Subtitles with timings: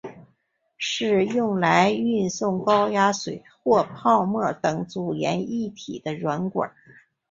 [0.79, 6.73] 是用来运送高压水或泡沫等阻燃液体的软管。